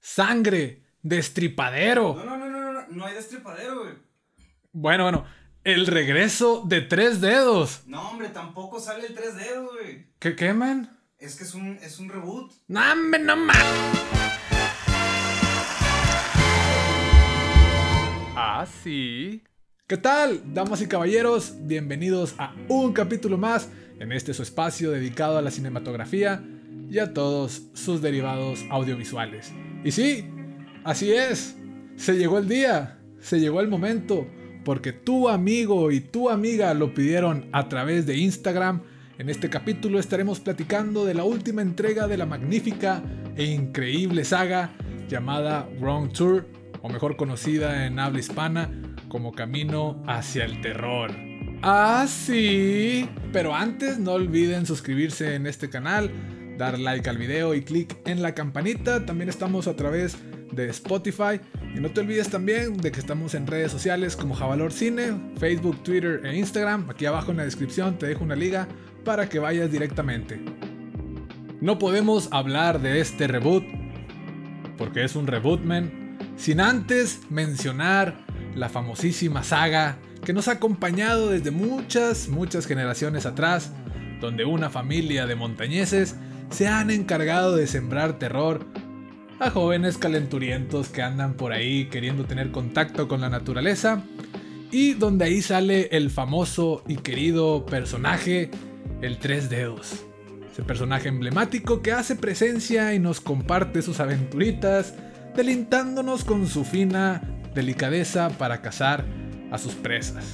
[0.00, 2.14] sangre, destripadero.
[2.14, 3.94] No, no, no, no, no, no hay destripadero, güey.
[4.72, 5.24] Bueno, bueno,
[5.64, 7.82] el regreso de tres dedos.
[7.86, 10.06] No, hombre, tampoco sale el tres dedos, güey.
[10.18, 10.98] ¿Qué qué, man?
[11.18, 12.52] Es que es un, es un reboot.
[12.68, 13.56] No, hombre, no más.
[18.36, 19.42] Ah, sí.
[19.86, 21.54] ¿Qué tal, damas y caballeros?
[21.66, 23.68] Bienvenidos a un capítulo más
[23.98, 26.44] en este su espacio dedicado a la cinematografía
[26.90, 29.52] y a todos sus derivados audiovisuales.
[29.84, 30.24] Y sí,
[30.84, 31.56] así es.
[31.96, 34.26] Se llegó el día, se llegó el momento,
[34.64, 38.82] porque tu amigo y tu amiga lo pidieron a través de Instagram.
[39.18, 43.02] En este capítulo estaremos platicando de la última entrega de la magnífica
[43.36, 44.70] e increíble saga
[45.08, 46.46] llamada Wrong Tour,
[46.82, 48.70] o mejor conocida en habla hispana
[49.08, 51.10] como Camino hacia el Terror.
[51.62, 53.08] Ah, sí.
[53.32, 56.10] Pero antes no olviden suscribirse en este canal,
[56.58, 59.06] dar like al video y clic en la campanita.
[59.06, 60.18] También estamos a través
[60.52, 61.40] de Spotify.
[61.74, 65.82] Y no te olvides también de que estamos en redes sociales como Javalor Cine, Facebook,
[65.84, 66.90] Twitter e Instagram.
[66.90, 68.68] Aquí abajo en la descripción te dejo una liga
[69.04, 70.40] para que vayas directamente.
[71.60, 73.64] No podemos hablar de este reboot,
[74.76, 81.30] porque es un reboot, man, sin antes mencionar la famosísima saga que nos ha acompañado
[81.30, 83.72] desde muchas, muchas generaciones atrás,
[84.20, 86.16] donde una familia de montañeses
[86.50, 88.66] se han encargado de sembrar terror
[89.38, 94.02] a jóvenes calenturientos que andan por ahí queriendo tener contacto con la naturaleza,
[94.70, 98.50] y donde ahí sale el famoso y querido personaje,
[99.00, 100.04] el Tres Dedos.
[100.52, 104.94] Ese personaje emblemático que hace presencia y nos comparte sus aventuritas,
[105.36, 107.22] delintándonos con su fina
[107.54, 109.04] delicadeza para cazar
[109.50, 110.24] a sus presas.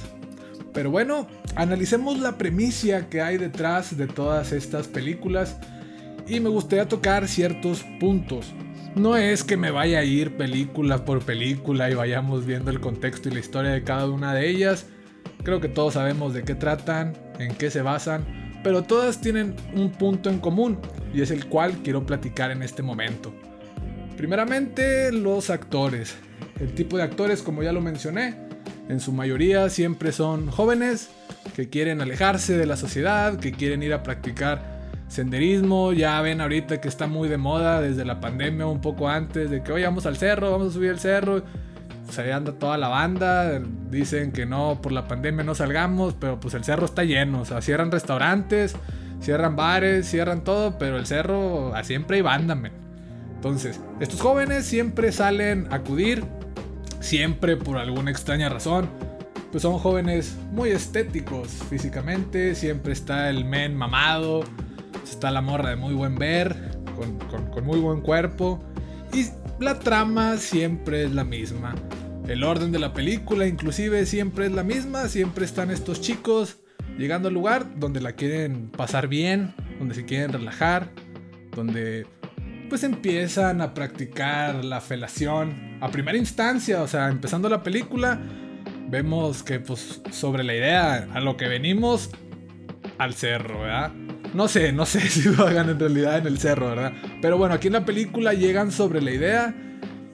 [0.73, 5.57] Pero bueno, analicemos la premisa que hay detrás de todas estas películas
[6.27, 8.53] y me gustaría tocar ciertos puntos.
[8.95, 13.29] No es que me vaya a ir película por película y vayamos viendo el contexto
[13.29, 14.87] y la historia de cada una de ellas.
[15.43, 18.25] Creo que todos sabemos de qué tratan, en qué se basan,
[18.63, 20.79] pero todas tienen un punto en común
[21.13, 23.33] y es el cual quiero platicar en este momento.
[24.17, 26.15] Primeramente, los actores.
[26.59, 28.35] El tipo de actores, como ya lo mencioné,
[28.87, 31.09] en su mayoría siempre son jóvenes
[31.53, 34.74] que quieren alejarse de la sociedad, que quieren ir a practicar
[35.15, 35.93] senderismo.
[35.93, 39.63] Ya ven ahorita que está muy de moda desde la pandemia, un poco antes, de
[39.63, 41.43] que hoy vamos al cerro, vamos a subir el cerro.
[42.17, 43.59] Ahí anda toda la banda.
[43.89, 47.41] Dicen que no, por la pandemia no salgamos, pero pues el cerro está lleno.
[47.41, 48.75] O sea, cierran restaurantes,
[49.21, 52.73] cierran bares, cierran todo, pero el cerro siempre hay banda, men.
[53.35, 56.23] Entonces, estos jóvenes siempre salen a acudir
[56.99, 58.89] siempre por alguna extraña razón,
[59.51, 64.43] pues son jóvenes muy estéticos físicamente, siempre está el men mamado,
[65.11, 66.55] está la morra de muy buen ver,
[66.95, 68.63] con, muy buen cuerpo,
[69.13, 69.25] y
[69.63, 71.75] la trama siempre es la misma.
[72.27, 76.57] El orden de la película inclusive siempre es la misma, siempre están estos chicos
[76.97, 80.89] llegando al lugar donde la quieren pasar bien, donde se quieren relajar,
[81.55, 82.07] donde
[82.69, 88.19] pues empiezan a practicar la felación a primera instancia, o sea, empezando la película,
[88.89, 92.09] vemos que pues sobre la idea a lo que venimos
[92.97, 93.91] al cerro, ¿verdad?
[94.35, 96.91] No sé, no sé si lo hagan en realidad en el cerro, ¿verdad?
[97.21, 99.55] Pero bueno, aquí en la película llegan sobre la idea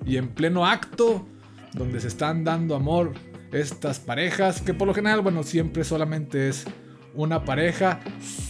[0.06, 1.28] y en pleno acto
[1.74, 3.14] donde se están dando amor
[3.52, 6.66] estas parejas, que por lo general, bueno, siempre solamente es
[7.14, 8.00] una pareja,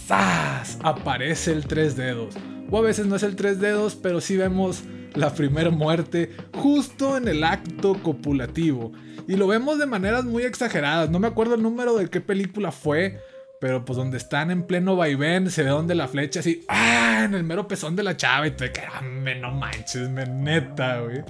[0.06, 0.78] ¡zas!
[0.82, 2.34] Aparece el tres dedos.
[2.70, 4.84] O a veces no es el tres dedos, pero sí vemos
[5.14, 8.92] la primera muerte justo en el acto copulativo.
[9.26, 11.10] Y lo vemos de maneras muy exageradas.
[11.10, 13.20] No me acuerdo el número de qué película fue.
[13.62, 17.22] Pero pues donde están en pleno vaivén, se ve donde la flecha así, ¡ah!
[17.24, 20.98] En el mero pezón de la chava y te quedas, ah, no manches, me neta,
[20.98, 21.22] güey.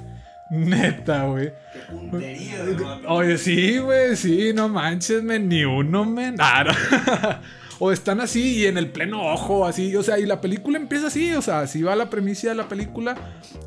[0.48, 1.52] Neta, güey.
[3.06, 6.36] Oye, sí, güey, sí, no manches, me ni uno, men.
[6.38, 7.42] Ah,
[7.78, 11.08] o están así y en el pleno ojo, así, o sea, y la película empieza
[11.08, 13.14] así, o sea, así va la premisa de la película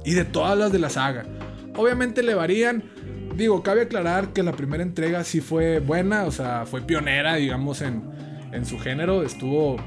[0.04, 1.24] y de todas las de la saga.
[1.76, 2.84] Obviamente le varían.
[3.36, 7.82] Digo, cabe aclarar que la primera entrega sí fue buena, o sea, fue pionera, digamos,
[7.82, 8.16] en,
[8.52, 9.24] en su género.
[9.24, 9.78] Estuvo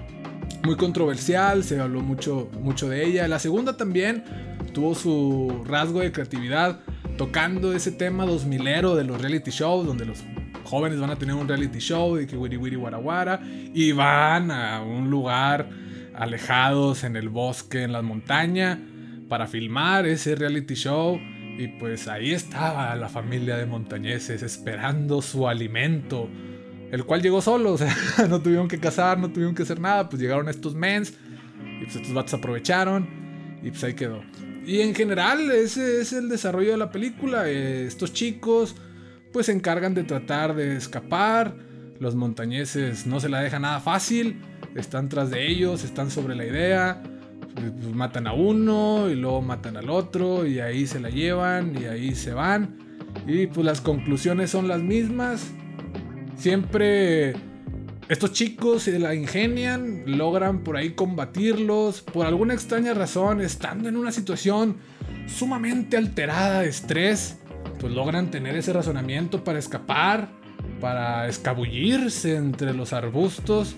[0.65, 3.29] muy controversial, se habló mucho, mucho de ella.
[3.29, 4.25] La segunda también
[4.73, 6.81] tuvo su rasgo de creatividad,
[7.17, 10.25] tocando ese tema 2000ero de los reality shows, donde los
[10.65, 13.41] jóvenes van a tener un reality show de que wiri wiri wara
[13.75, 15.69] y van a un lugar
[16.15, 18.79] alejados en el bosque, en la montaña,
[19.29, 21.19] para filmar ese reality show.
[21.59, 26.29] Y pues ahí estaba la familia de montañeses esperando su alimento,
[26.91, 27.95] el cual llegó solo, o sea,
[28.29, 31.15] no tuvieron que cazar, no tuvieron que hacer nada, pues llegaron estos mens
[31.81, 33.07] y pues estos vatos aprovecharon
[33.63, 34.23] y pues ahí quedó.
[34.67, 37.49] y en general ese es el desarrollo de la película.
[37.49, 38.77] Eh, estos chicos
[39.33, 41.55] pues se encargan de tratar de escapar.
[41.99, 44.41] Los montañeses no se la dejan nada fácil.
[44.75, 47.03] Están tras de ellos, están sobre la idea.
[47.55, 51.77] Pues, pues, matan a uno y luego matan al otro y ahí se la llevan
[51.81, 52.79] y ahí se van.
[53.27, 55.51] Y pues las conclusiones son las mismas.
[56.39, 57.35] Siempre
[58.09, 62.01] estos chicos se la ingenian, logran por ahí combatirlos.
[62.01, 64.77] Por alguna extraña razón, estando en una situación
[65.27, 67.39] sumamente alterada de estrés,
[67.79, 70.31] pues logran tener ese razonamiento para escapar,
[70.81, 73.77] para escabullirse entre los arbustos.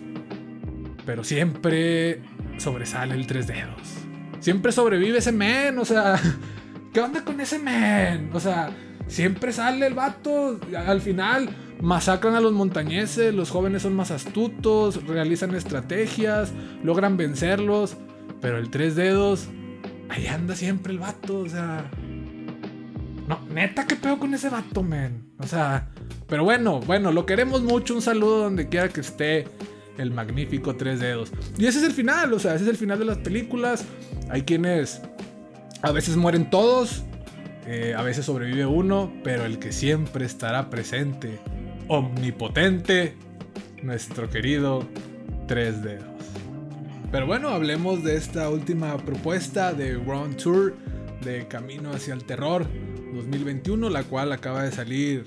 [1.04, 2.20] Pero siempre
[2.58, 3.80] sobresale el tres dedos.
[4.38, 6.20] Siempre sobrevive ese men, o sea,
[6.92, 8.30] ¿qué onda con ese men?
[8.32, 8.70] O sea,
[9.10, 10.58] siempre sale el vato.
[10.74, 16.52] Al final masacran a los montañeses, los jóvenes son más astutos, realizan estrategias,
[16.82, 17.96] logran vencerlos.
[18.40, 19.48] Pero el tres dedos,
[20.08, 21.90] ahí anda siempre el vato, o sea.
[23.28, 25.30] No, neta, ¿qué pedo con ese vato, men?
[25.38, 25.88] O sea,
[26.26, 27.94] pero bueno, bueno, lo queremos mucho.
[27.94, 29.46] Un saludo donde quiera que esté
[29.98, 31.32] el magnífico Tres Dedos.
[31.58, 33.84] Y ese es el final, o sea, ese es el final de las películas.
[34.30, 35.02] Hay quienes
[35.82, 37.04] a veces mueren todos,
[37.66, 41.38] eh, a veces sobrevive uno, pero el que siempre estará presente,
[41.88, 43.14] omnipotente,
[43.82, 44.86] nuestro querido
[45.46, 46.06] Tres Dedos.
[47.10, 50.76] Pero bueno, hablemos de esta última propuesta de Round Tour
[51.24, 52.66] de Camino hacia el Terror
[53.12, 55.24] 2021, la cual acaba de salir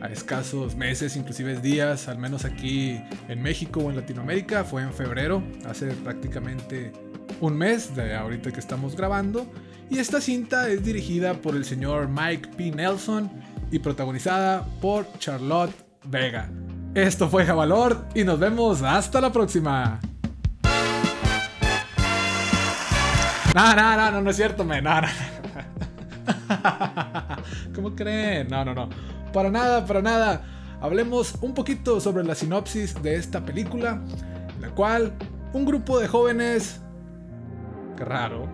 [0.00, 4.64] a escasos meses, inclusive días, al menos aquí en México o en Latinoamérica.
[4.64, 6.92] Fue en febrero, hace prácticamente
[7.40, 9.46] un mes de ahorita que estamos grabando.
[9.90, 12.70] Y esta cinta es dirigida por el señor Mike P.
[12.70, 13.28] Nelson
[13.72, 16.48] y protagonizada por Charlotte Vega.
[16.94, 19.98] Esto fue Javalor y nos vemos hasta la próxima.
[23.52, 24.80] No, no, no, no, es cierto, me.
[24.80, 24.92] No.
[27.74, 28.46] ¿Cómo creen?
[28.48, 28.88] No, no, no.
[29.32, 30.42] Para nada, para nada.
[30.80, 34.00] Hablemos un poquito sobre la sinopsis de esta película,
[34.54, 35.12] en la cual
[35.52, 36.80] un grupo de jóvenes,
[37.96, 38.48] qué raro,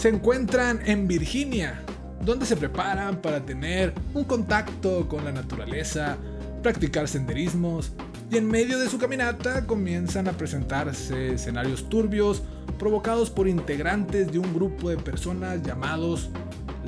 [0.00, 1.82] se encuentran en Virginia,
[2.24, 6.16] donde se preparan para tener un contacto con la naturaleza,
[6.62, 7.92] practicar senderismos,
[8.30, 12.42] y en medio de su caminata comienzan a presentarse escenarios turbios
[12.78, 16.30] provocados por integrantes de un grupo de personas llamados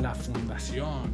[0.00, 1.10] la Fundación.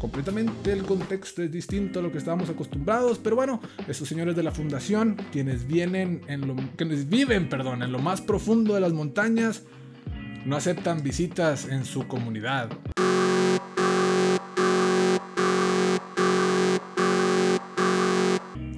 [0.00, 4.42] Completamente el contexto es distinto a lo que estábamos acostumbrados, pero bueno, esos señores de
[4.42, 8.92] la fundación, quienes vienen en lo, quienes viven, perdón, en lo más profundo de las
[8.92, 9.62] montañas,
[10.44, 12.70] no aceptan visitas en su comunidad.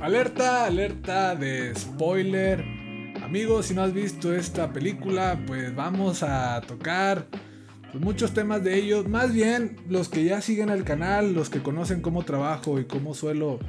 [0.01, 2.65] Alerta, alerta de spoiler.
[3.23, 7.27] Amigos, si no has visto esta película, pues vamos a tocar
[7.93, 9.07] pues, muchos temas de ellos.
[9.09, 13.15] Más bien los que ya siguen el canal, los que conocen cómo trabajo y cómo
[13.15, 13.61] suelo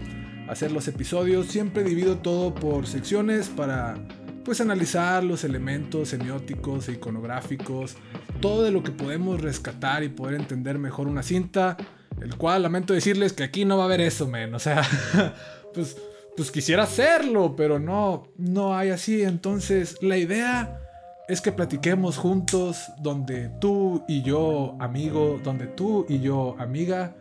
[0.48, 1.48] hacer los episodios.
[1.48, 3.96] Siempre divido todo por secciones para
[4.44, 7.96] pues analizar los elementos semióticos e iconográficos,
[8.40, 11.78] todo de lo que podemos rescatar y poder entender mejor una cinta,
[12.22, 14.84] el cual lamento decirles que aquí no va a haber eso, men, o sea,
[15.74, 15.98] pues
[16.36, 20.80] pues quisiera hacerlo, pero no no hay así, entonces la idea
[21.28, 27.16] es que platiquemos juntos donde tú y yo, amigo, donde tú y yo, amiga,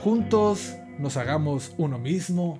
[0.00, 2.58] juntos nos hagamos uno mismo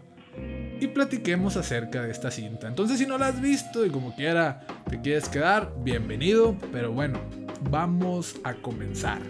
[0.80, 2.68] y platiquemos acerca de esta cinta.
[2.68, 7.20] Entonces si no la has visto y como quiera te quieres quedar, bienvenido, pero bueno,
[7.70, 9.20] vamos a comenzar.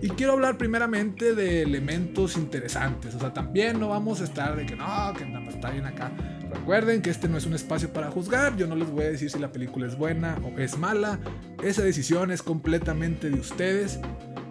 [0.00, 3.14] Y quiero hablar primeramente de elementos interesantes.
[3.14, 5.86] O sea, también no vamos a estar de que no, que nada más está bien
[5.86, 6.12] acá.
[6.52, 8.56] Recuerden que este no es un espacio para juzgar.
[8.56, 11.18] Yo no les voy a decir si la película es buena o es mala.
[11.64, 13.98] Esa decisión es completamente de ustedes.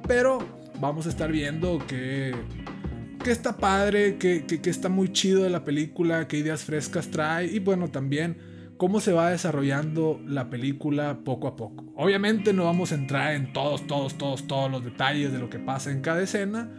[0.06, 0.40] Pero
[0.80, 2.36] vamos a estar viendo que,
[3.28, 7.48] que está padre, que, que, está muy chido de la película, qué ideas frescas trae.
[7.48, 8.38] Y bueno, también
[8.78, 11.84] cómo se va desarrollando la película poco a poco.
[11.98, 15.60] Obviamente no vamos a entrar en todos, todos, todos, todos los detalles de lo que
[15.60, 16.70] pasa en cada escena,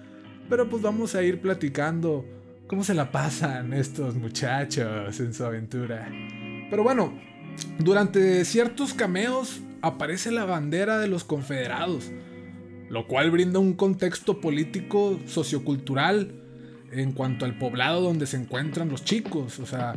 [0.48, 2.24] pero pues vamos a ir platicando
[2.66, 6.08] cómo se la pasan estos muchachos en su aventura.
[6.70, 7.12] Pero bueno,
[7.78, 12.10] durante ciertos cameos aparece la bandera de los confederados,
[12.88, 16.32] lo cual brinda un contexto político, sociocultural,
[16.90, 19.58] en cuanto al poblado donde se encuentran los chicos.
[19.58, 19.94] O sea,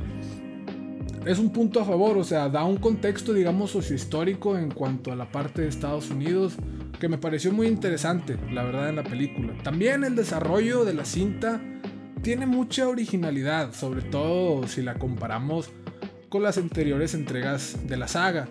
[1.25, 5.15] es un punto a favor, o sea, da un contexto, digamos, sociohistórico en cuanto a
[5.15, 6.55] la parte de Estados Unidos
[7.00, 9.53] que me pareció muy interesante, la verdad, en la película.
[9.63, 11.60] También el desarrollo de la cinta
[12.21, 15.71] tiene mucha originalidad, sobre todo si la comparamos
[16.29, 18.48] con las anteriores entregas de la saga.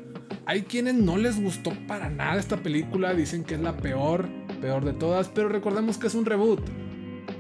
[0.51, 4.29] Hay quienes no les gustó para nada esta película, dicen que es la peor,
[4.61, 6.61] peor de todas, pero recordemos que es un reboot.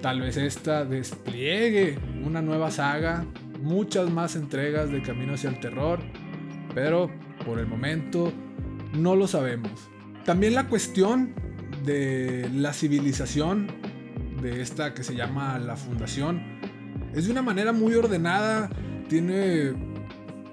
[0.00, 3.26] Tal vez esta despliegue una nueva saga,
[3.60, 5.98] muchas más entregas de Camino hacia el Terror,
[6.72, 7.10] pero
[7.44, 8.32] por el momento
[8.92, 9.72] no lo sabemos.
[10.24, 11.34] También la cuestión
[11.84, 13.72] de la civilización
[14.40, 16.60] de esta que se llama la Fundación
[17.12, 18.70] es de una manera muy ordenada,
[19.08, 19.89] tiene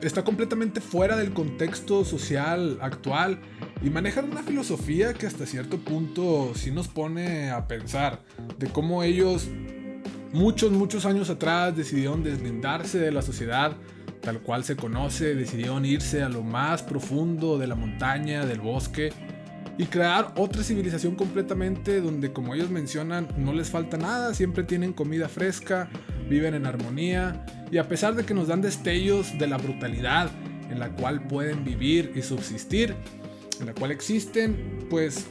[0.01, 3.39] está completamente fuera del contexto social actual
[3.81, 8.21] y manejan una filosofía que hasta cierto punto sí nos pone a pensar
[8.57, 9.47] de cómo ellos
[10.33, 13.75] muchos, muchos años atrás decidieron deslindarse de la sociedad
[14.21, 19.13] tal cual se conoce, decidieron irse a lo más profundo de la montaña, del bosque
[19.77, 24.93] y crear otra civilización completamente donde como ellos mencionan no les falta nada, siempre tienen
[24.93, 25.89] comida fresca,
[26.29, 30.31] viven en armonía y a pesar de que nos dan destellos de la brutalidad
[30.69, 32.95] en la cual pueden vivir y subsistir,
[33.59, 35.27] en la cual existen, pues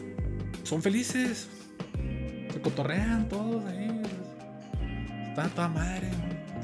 [0.63, 1.49] son felices,
[2.53, 4.03] se cotorrean todos ahí,
[5.29, 6.09] está toda madre,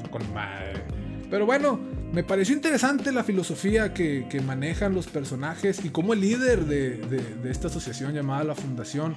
[0.09, 0.83] con madre.
[1.29, 1.79] Pero bueno,
[2.13, 7.01] me pareció interesante la filosofía que, manejan los personajes y cómo el líder de,
[7.49, 9.15] esta asociación llamada la Fundación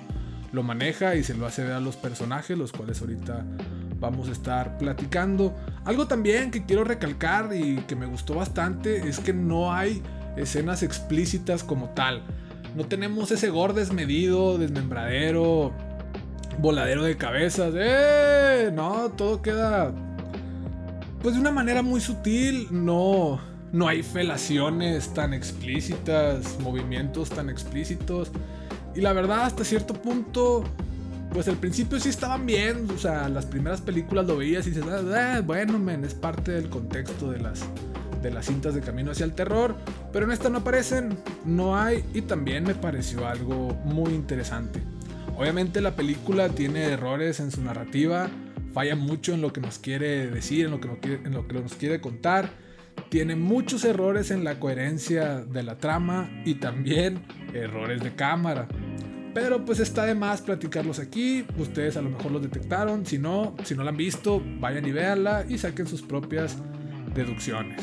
[0.50, 3.44] lo maneja y se lo hace ver a los personajes, los cuales ahorita
[4.00, 5.54] vamos a estar platicando.
[5.84, 10.02] Algo también que quiero recalcar y que me gustó bastante es que no hay
[10.38, 12.22] escenas explícitas como tal.
[12.74, 15.74] No tenemos ese gore desmedido, desmembradero,
[16.60, 17.74] voladero de cabezas.
[17.76, 18.70] ¡Eh!
[18.72, 19.92] No, todo queda
[21.22, 22.68] pues de una manera muy sutil.
[22.70, 23.40] No,
[23.72, 28.30] no hay felaciones tan explícitas, movimientos tan explícitos.
[28.94, 30.64] Y la verdad, hasta cierto punto,
[31.32, 34.84] pues al principio sí estaban bien, o sea, las primeras películas lo veías y dices,
[34.90, 37.60] ah, bueno, men, es parte del contexto de las,
[38.22, 39.76] de las cintas de Camino hacia el Terror,
[40.14, 44.80] pero en esta no aparecen, no hay, y también me pareció algo muy interesante.
[45.36, 48.30] Obviamente la película tiene errores en su narrativa,
[48.76, 50.80] falla mucho en lo que nos quiere decir, en lo
[51.48, 52.50] que, nos quiere contar,
[53.08, 58.68] tiene muchos errores en la coherencia de la trama y también errores de cámara.
[59.32, 61.46] Pero pues está de más platicarlos aquí.
[61.56, 63.06] Ustedes a lo mejor los detectaron.
[63.06, 66.58] Si no, si no la han visto, vayan y véanla y saquen sus propias
[67.14, 67.82] deducciones.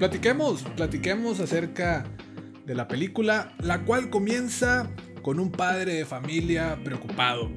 [0.00, 2.02] Platiquemos, platiquemos acerca
[2.66, 4.90] de la película, la cual comienza
[5.22, 7.48] con un padre de familia preocupado.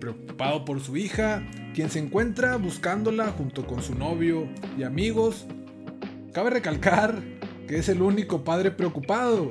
[0.00, 1.42] Preocupado por su hija,
[1.74, 4.48] quien se encuentra buscándola junto con su novio
[4.78, 5.46] y amigos.
[6.32, 7.22] Cabe recalcar
[7.66, 9.50] que es el único padre preocupado.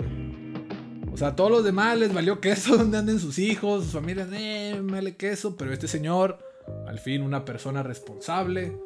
[1.12, 4.28] O sea, a todos los demás les valió queso donde anden sus hijos, sus familias,
[4.34, 5.56] eh, vale queso.
[5.56, 6.40] Pero este señor,
[6.88, 8.78] al fin una persona responsable,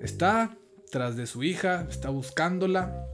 [0.00, 0.56] está
[0.90, 3.06] tras de su hija, está buscándola.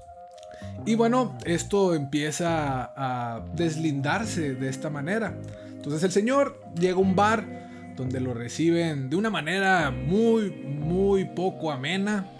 [0.86, 5.38] Y bueno, esto empieza a deslindarse de esta manera.
[5.68, 7.67] Entonces el señor llega a un bar
[7.98, 12.30] donde lo reciben de una manera muy, muy poco amena.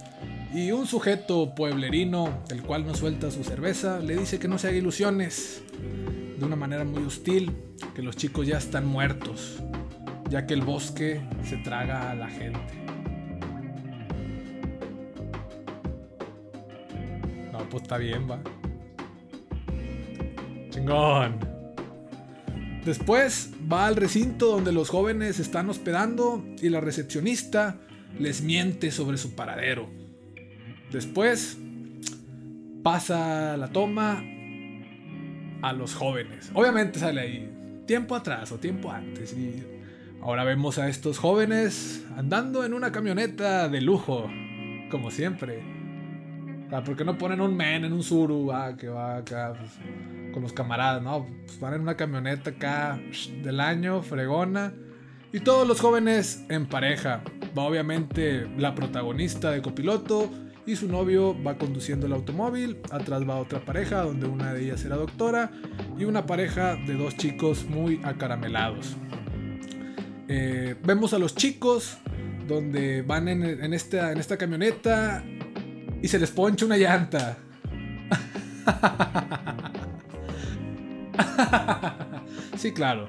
[0.54, 4.68] Y un sujeto pueblerino, el cual no suelta su cerveza, le dice que no se
[4.68, 5.62] haga ilusiones,
[6.38, 7.54] de una manera muy hostil
[7.94, 9.62] que los chicos ya están muertos,
[10.30, 12.60] ya que el bosque se traga a la gente.
[17.52, 18.40] No, pues está bien, va.
[20.70, 21.48] Chingón.
[22.88, 27.76] Después va al recinto donde los jóvenes están hospedando y la recepcionista
[28.18, 29.90] les miente sobre su paradero.
[30.90, 31.59] Después
[32.83, 34.25] pasa la toma
[35.61, 36.50] a los jóvenes.
[36.54, 39.35] Obviamente sale ahí tiempo atrás o tiempo antes.
[39.35, 39.62] Y
[40.23, 44.30] ahora vemos a estos jóvenes andando en una camioneta de lujo,
[44.90, 45.62] como siempre.
[46.71, 49.73] ¿Por porque no ponen un men en un suru ah, que va acá pues,
[50.32, 51.02] con los camaradas?
[51.02, 53.00] No, pues van en una camioneta acá
[53.42, 54.73] del año, fregona.
[55.32, 57.23] Y todos los jóvenes en pareja.
[57.56, 60.30] Va obviamente la protagonista de copiloto
[60.68, 62.78] y su novio va conduciendo el automóvil.
[62.90, 65.50] Atrás va otra pareja donde una de ellas era doctora
[65.99, 68.97] y una pareja de dos chicos muy acaramelados.
[70.28, 71.97] Eh, vemos a los chicos
[72.47, 75.25] donde van en, esta, en esta camioneta
[76.02, 77.38] y se les poncha una llanta.
[82.56, 83.08] sí, claro.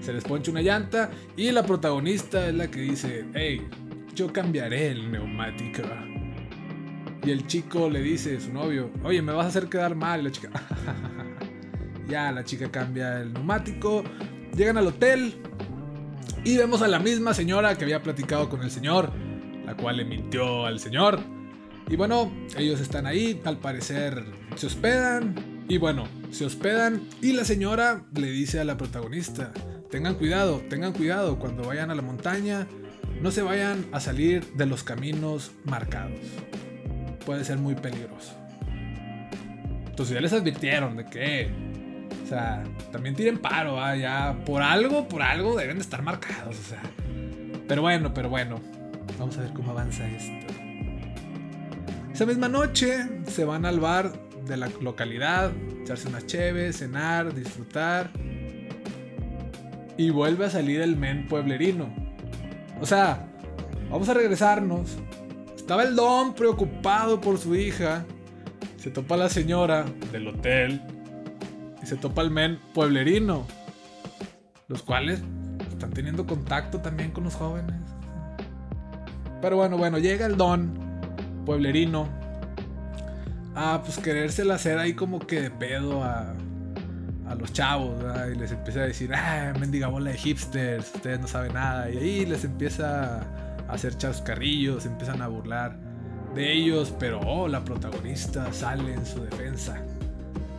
[0.00, 3.66] Se les poncha una llanta y la protagonista es la que dice, hey,
[4.14, 5.82] yo cambiaré el neumático.
[7.22, 10.24] Y el chico le dice a su novio, oye, me vas a hacer quedar mal.
[10.24, 10.50] La chica,
[12.08, 14.02] ya, la chica cambia el neumático.
[14.56, 15.34] Llegan al hotel
[16.44, 19.12] y vemos a la misma señora que había platicado con el señor,
[19.66, 21.20] la cual le mintió al señor.
[21.88, 25.49] Y bueno, ellos están ahí, al parecer se hospedan.
[25.70, 29.52] Y bueno, se hospedan y la señora le dice a la protagonista,
[29.88, 32.66] tengan cuidado, tengan cuidado cuando vayan a la montaña,
[33.22, 36.18] no se vayan a salir de los caminos marcados.
[37.24, 38.34] Puede ser muy peligroso.
[39.86, 41.48] Entonces ya les advirtieron de que,
[42.24, 46.68] o sea, también tiren paro, ya por algo, por algo deben de estar marcados, o
[46.68, 46.82] sea.
[47.68, 48.60] Pero bueno, pero bueno,
[49.20, 50.52] vamos a ver cómo avanza esto.
[52.12, 58.10] Esa misma noche se van al bar de la localidad, echarse unas cheves, cenar, disfrutar.
[59.96, 61.88] Y vuelve a salir el men pueblerino.
[62.80, 63.26] O sea,
[63.90, 64.98] vamos a regresarnos.
[65.56, 68.04] Estaba el don preocupado por su hija
[68.80, 70.80] se topa la señora del hotel
[71.82, 73.46] y se topa el men pueblerino,
[74.68, 75.22] los cuales
[75.70, 77.76] están teniendo contacto también con los jóvenes.
[79.42, 80.72] Pero bueno, bueno, llega el don
[81.44, 82.08] pueblerino
[83.54, 86.34] a pues querérsela hacer ahí como que de pedo a,
[87.28, 87.94] a los chavos,
[88.32, 91.96] y les empieza a decir, ah, mendiga bola de hipsters, ustedes no saben nada, y
[91.96, 93.20] ahí les empieza
[93.68, 95.78] a hacer chascarrillos, empiezan a burlar
[96.34, 99.82] de ellos, pero oh, la protagonista sale en su defensa.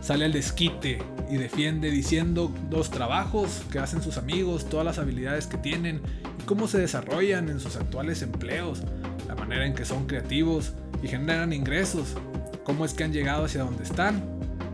[0.00, 0.98] Sale al desquite
[1.30, 6.00] y defiende diciendo los trabajos que hacen sus amigos, todas las habilidades que tienen
[6.40, 8.82] y cómo se desarrollan en sus actuales empleos,
[9.28, 10.72] la manera en que son creativos
[11.02, 12.16] y generan ingresos,
[12.64, 14.22] cómo es que han llegado hacia donde están,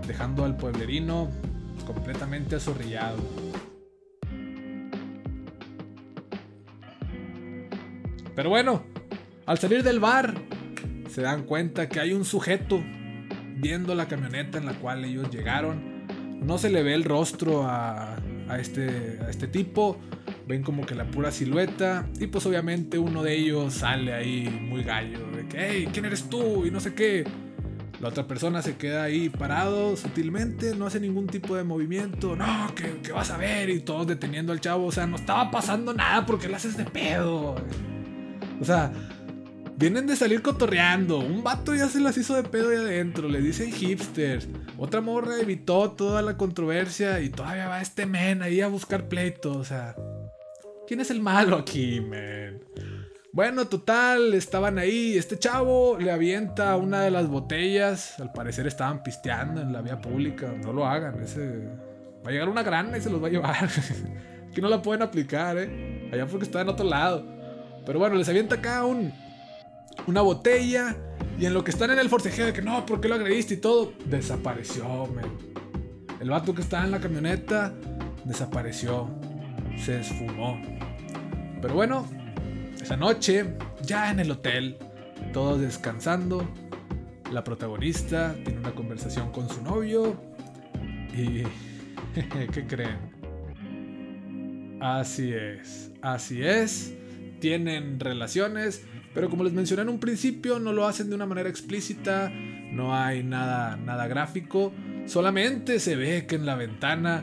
[0.07, 1.29] dejando al pueblerino
[1.87, 3.19] completamente azorrillado.
[8.35, 8.85] Pero bueno,
[9.47, 10.35] al salir del bar,
[11.11, 12.81] se dan cuenta que hay un sujeto
[13.57, 16.07] viendo la camioneta en la cual ellos llegaron.
[16.41, 18.17] No se le ve el rostro a,
[18.61, 19.99] este, a este tipo.
[20.47, 22.07] Ven como que la pura silueta.
[22.21, 25.27] Y pues obviamente uno de ellos sale ahí muy gallo.
[25.35, 26.65] De que, hey, ¿quién eres tú?
[26.65, 27.25] Y no sé qué.
[28.01, 32.37] La otra persona se queda ahí parado sutilmente, no hace ningún tipo de movimiento.
[32.37, 33.71] No, que, vas a ver.
[33.71, 34.87] Y todos deteniendo al chavo.
[34.87, 37.57] O sea, no estaba pasando nada porque le haces de pedo.
[38.61, 38.93] O sea,
[39.79, 41.21] Vienen de salir cotorreando.
[41.21, 43.29] Un vato ya se las hizo de pedo ahí adentro.
[43.29, 44.49] Le dicen hipsters.
[44.77, 47.21] Otra morra evitó toda la controversia.
[47.21, 49.53] Y todavía va este men ahí a buscar pleito.
[49.57, 49.95] O sea,
[50.89, 52.61] ¿quién es el malo aquí, men?
[53.39, 55.17] Bueno, total, estaban ahí.
[55.17, 58.19] Este chavo le avienta una de las botellas.
[58.19, 60.53] Al parecer estaban pisteando en la vía pública.
[60.61, 61.23] No lo hagan.
[61.23, 61.69] Ese.
[62.27, 63.69] Va a llegar una grana y se los va a llevar.
[64.51, 66.11] Aquí no la pueden aplicar, eh.
[66.13, 67.25] Allá porque está en otro lado.
[67.87, 69.13] Pero bueno, les avienta acá un
[70.09, 70.97] una botella.
[71.39, 73.55] Y en lo que están en el forcejeo de que no, ¿por qué lo agrediste
[73.55, 73.93] y todo?
[74.07, 75.27] Desapareció, men.
[76.19, 77.73] El vato que estaba en la camioneta
[78.25, 79.09] desapareció.
[79.77, 80.61] Se esfumó.
[81.63, 82.05] Pero bueno,
[82.89, 83.45] esa noche,
[83.83, 84.79] ya en el hotel,
[85.35, 86.49] todos descansando,
[87.31, 90.19] la protagonista tiene una conversación con su novio.
[91.15, 91.43] Y...
[92.51, 92.97] ¿Qué creen?
[94.81, 96.95] Así es, así es.
[97.41, 101.51] Tienen relaciones pero como les mencioné en un principio, no lo hacen de una manera
[101.51, 104.73] explícita, no hay nada, nada gráfico,
[105.05, 107.23] solamente se ve que en la ventana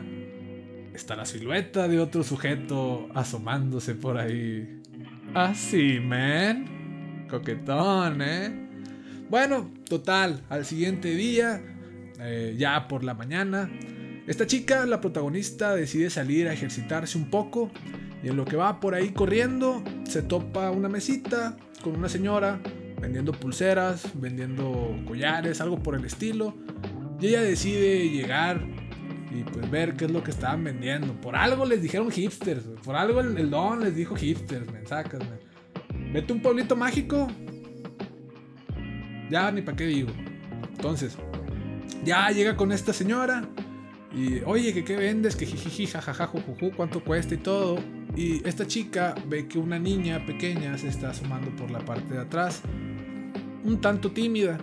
[0.94, 4.75] está la silueta de otro sujeto asomándose por ahí.
[5.36, 7.26] Así, man.
[7.28, 8.50] Coquetón, ¿eh?
[9.28, 11.60] Bueno, total, al siguiente día,
[12.18, 13.70] eh, ya por la mañana,
[14.26, 17.70] esta chica, la protagonista, decide salir a ejercitarse un poco
[18.22, 22.58] y en lo que va por ahí corriendo, se topa una mesita con una señora
[22.98, 26.54] vendiendo pulseras, vendiendo collares, algo por el estilo.
[27.20, 28.66] Y ella decide llegar
[29.36, 31.12] y pues ver qué es lo que estaban vendiendo.
[31.20, 35.20] Por algo les dijeron hipsters, por algo el, don les dijo hipsters, me sacas,
[36.12, 37.28] Vete un pueblito mágico.
[39.30, 40.08] Ya ni para qué digo.
[40.70, 41.16] Entonces,
[42.04, 43.42] ya llega con esta señora
[44.14, 45.36] y, oye, ¿que qué vendes?
[45.36, 47.78] Que jijiji, jajaja, jujuju, cuánto cuesta y todo.
[48.16, 52.20] Y esta chica ve que una niña pequeña se está asomando por la parte de
[52.20, 52.62] atrás,
[53.64, 54.58] un tanto tímida.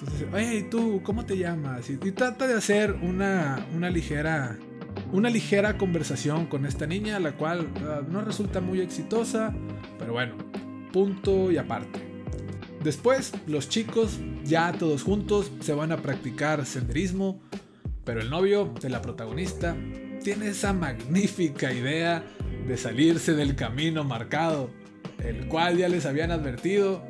[0.00, 1.90] Entonces, hey, tú, ¿cómo te llamas?
[1.90, 4.58] Y, trata de hacer una, una, ligera,
[5.12, 9.54] una ligera conversación con esta niña, la cual ah, no resulta muy exitosa,
[9.98, 10.36] pero bueno,
[10.92, 12.00] punto y aparte.
[12.82, 17.42] Después, los chicos, ya todos juntos, se van a practicar senderismo,
[18.04, 19.76] pero el novio de la protagonista
[20.24, 22.24] tiene esa magnífica idea
[22.66, 24.70] de salirse del camino marcado,
[25.18, 27.04] el cual ya les habían advertido,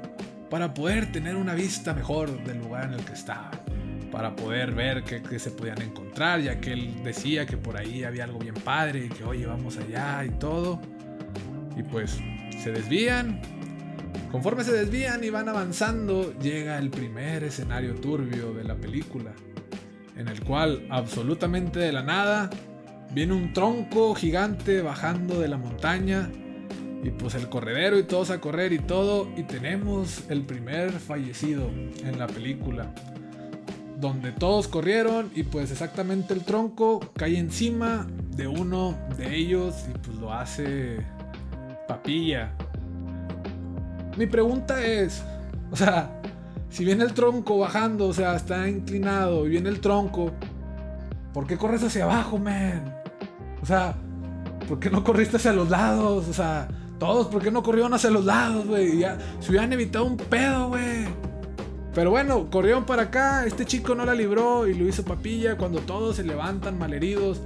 [0.51, 3.53] para poder tener una vista mejor del lugar en el que estaban,
[4.11, 8.25] para poder ver qué, se podían encontrar, ya que él decía que por ahí había
[8.25, 10.81] algo bien padre y que oye vamos allá y todo.
[11.77, 12.19] Y pues
[12.63, 13.41] se desvían.
[14.33, 19.33] Conforme se desvían y van avanzando, llega el primer escenario turbio de la película
[20.21, 22.51] en el cual absolutamente de la nada
[23.13, 26.31] viene un tronco gigante bajando de la montaña
[27.03, 31.69] y pues el corredero y todos a correr y todo y tenemos el primer fallecido
[31.69, 32.93] en la película
[34.01, 39.99] donde todos corrieron y pues exactamente el tronco cae encima de uno de ellos y
[39.99, 41.05] pues lo hace
[41.87, 42.53] papilla.
[44.17, 45.23] Mi pregunta es,
[45.71, 46.11] o sea,
[46.71, 50.33] si viene el tronco bajando, o sea, está inclinado y viene el tronco,
[51.35, 52.97] ¿por qué corres hacia abajo, man?
[53.63, 53.95] O sea,
[54.67, 56.27] ¿por qué no corriste hacia los lados?
[56.27, 56.69] O sea,
[57.01, 59.01] todos, ¿por qué no corrieron hacia los lados, güey?
[59.41, 61.07] Se hubieran evitado un pedo, güey.
[61.95, 65.57] Pero bueno, corrieron para acá, este chico no la libró y lo hizo papilla.
[65.57, 67.41] Cuando todos se levantan malheridos,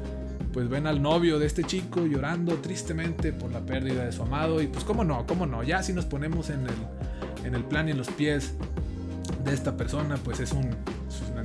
[0.52, 4.60] pues ven al novio de este chico llorando tristemente por la pérdida de su amado.
[4.60, 7.88] Y pues cómo no, cómo no, ya si nos ponemos en el, en el plan
[7.88, 8.54] y en los pies
[9.44, 10.74] de esta persona, pues es un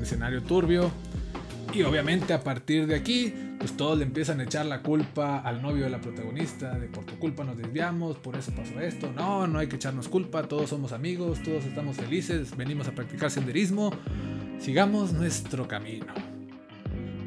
[0.02, 0.92] escenario turbio.
[1.72, 5.62] Y obviamente a partir de aquí, pues todos le empiezan a echar la culpa al
[5.62, 9.12] novio de la protagonista, de por tu culpa nos desviamos, por eso pasó esto.
[9.16, 13.30] No, no hay que echarnos culpa, todos somos amigos, todos estamos felices, venimos a practicar
[13.30, 13.92] senderismo,
[14.60, 16.08] sigamos nuestro camino.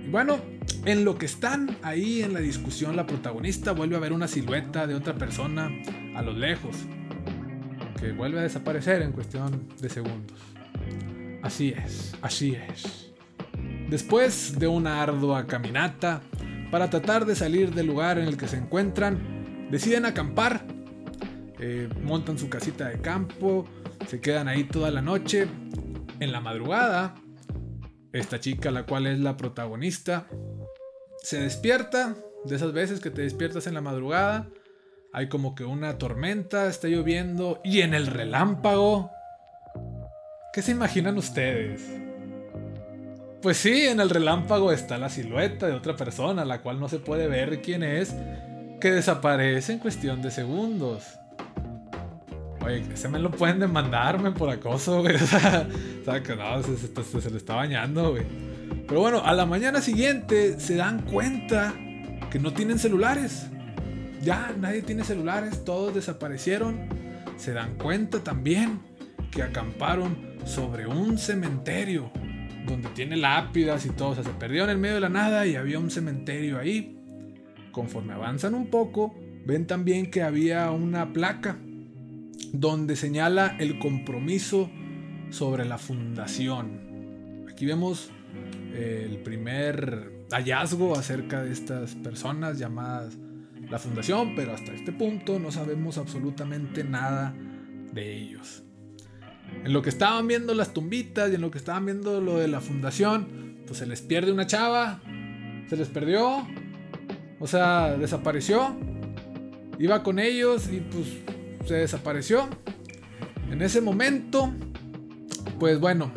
[0.05, 0.41] Y bueno,
[0.85, 4.89] en lo que están ahí en la discusión, la protagonista vuelve a ver una silueta
[4.89, 5.71] de otra persona
[6.17, 6.77] a lo lejos,
[8.01, 10.39] que vuelve a desaparecer en cuestión de segundos.
[11.43, 13.12] Así es, así es.
[13.93, 16.23] Después de una ardua caminata,
[16.71, 20.65] para tratar de salir del lugar en el que se encuentran, deciden acampar,
[21.61, 23.67] eh, montan su casita de campo,
[24.09, 25.47] se quedan ahí toda la noche.
[26.21, 27.17] En la madrugada,
[28.15, 30.27] esta chica, la cual es la protagonista,
[31.23, 34.49] se despierta, de esas veces que te despiertas en la madrugada,
[35.13, 39.11] hay como que una tormenta, está lloviendo y en el relámpago...
[40.55, 41.83] ¿Qué se imaginan ustedes?
[43.43, 47.01] Pues sí, en el relámpago está la silueta de otra persona, la cual no se
[47.01, 48.15] puede ver quién es,
[48.81, 51.19] que desaparece en cuestión de segundos.
[52.65, 55.17] Oye, ese me lo pueden demandarme por acoso, güey.
[56.03, 58.25] O sea, que no, se, se le está bañando, güey.
[58.87, 61.75] Pero bueno, a la mañana siguiente se dan cuenta
[62.31, 63.47] que no tienen celulares.
[64.21, 66.89] Ya nadie tiene celulares, todos desaparecieron.
[67.37, 68.81] Se dan cuenta también
[69.33, 72.13] que acamparon sobre un cementerio
[72.67, 74.11] donde tiene lápidas y todo.
[74.11, 76.99] O sea, se perdió en el medio de la nada y había un cementerio ahí.
[77.73, 79.15] Conforme avanzan un poco,
[79.47, 81.59] ven también que había una placa
[82.53, 84.71] donde señala el compromiso
[85.31, 87.47] sobre la fundación.
[87.51, 88.11] Aquí vemos
[88.75, 93.17] eh, el primer hallazgo acerca de estas personas llamadas
[93.73, 97.35] la fundación, pero hasta este punto no sabemos absolutamente nada
[97.93, 98.63] de ellos.
[99.65, 102.49] En lo que estaban viendo las tumbitas y en lo que estaban viendo lo de
[102.49, 105.01] la fundación, pues se les pierde una chava,
[105.69, 106.47] se les perdió,
[107.39, 108.77] o sea, desapareció,
[109.79, 111.07] iba con ellos y pues
[111.67, 112.49] se desapareció.
[113.51, 114.53] En ese momento,
[115.59, 116.11] pues bueno,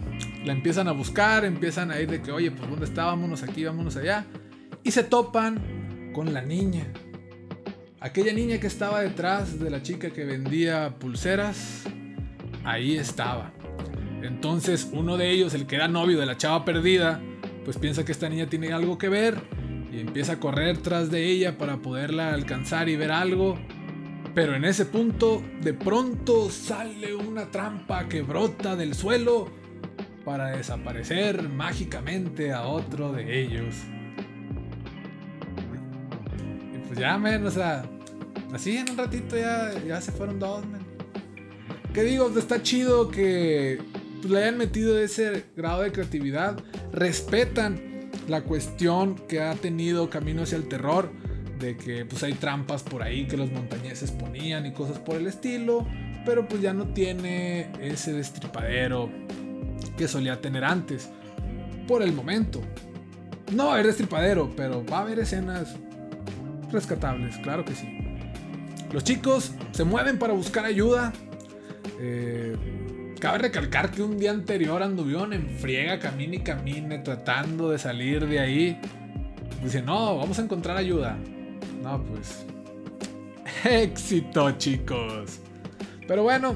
[0.45, 3.05] la empiezan a buscar, empiezan a ir de que, oye, pues ¿dónde está?
[3.05, 4.25] Vámonos aquí, vámonos allá.
[4.83, 6.87] Y se topan con la niña.
[7.99, 11.83] Aquella niña que estaba detrás de la chica que vendía pulseras
[12.65, 13.51] ahí estaba.
[14.21, 17.21] Entonces uno de ellos, el que era novio de la chava perdida,
[17.63, 19.41] pues piensa que esta niña tiene algo que ver
[19.91, 23.57] y empieza a correr tras de ella para poderla alcanzar y ver algo.
[24.33, 29.49] Pero en ese punto, de pronto sale una trampa que brota del suelo
[30.25, 33.75] para desaparecer mágicamente a otro de ellos.
[36.73, 37.85] Y pues ya, men, o sea,
[38.51, 40.84] así en un ratito ya, ya se fueron dos, men.
[41.95, 42.29] ¿Qué digo?
[42.37, 43.79] Está chido que
[44.19, 46.57] pues, le hayan metido ese grado de creatividad.
[46.91, 51.09] Respetan la cuestión que ha tenido Camino hacia el Terror.
[51.57, 55.25] De que pues hay trampas por ahí que los montañeses ponían y cosas por el
[55.25, 55.87] estilo.
[56.25, 59.09] Pero pues ya no tiene ese destripadero
[59.97, 61.09] que solía tener antes.
[61.87, 62.59] Por el momento.
[63.53, 65.77] No va a haber destripadero, pero va a haber escenas
[66.73, 67.87] rescatables, claro que sí.
[68.91, 71.13] Los chicos se mueven para buscar ayuda.
[71.99, 72.55] Eh,
[73.19, 78.27] cabe recalcar que un día anterior anduvieron en friega, camine y camine, tratando de salir
[78.27, 78.79] de ahí.
[79.63, 81.17] Dice, no, vamos a encontrar ayuda.
[81.81, 82.45] No, pues.
[83.63, 85.39] Éxito, chicos.
[86.07, 86.55] Pero bueno,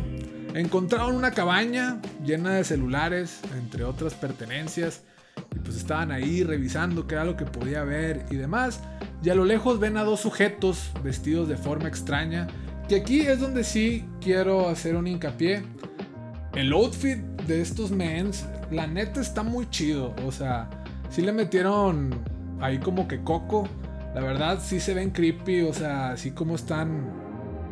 [0.53, 5.03] encontraron una cabaña llena de celulares, entre otras pertenencias.
[5.55, 8.81] Y pues estaban ahí revisando qué era lo que podía ver y demás.
[9.23, 12.47] Y a lo lejos ven a dos sujetos vestidos de forma extraña
[12.89, 15.61] que aquí es donde sí quiero hacer un hincapié.
[16.55, 20.15] El outfit de estos mens, la neta está muy chido.
[20.25, 20.67] O sea,
[21.11, 22.09] sí le metieron
[22.59, 23.67] ahí como que coco.
[24.15, 27.13] La verdad sí se ven creepy, o sea, así como están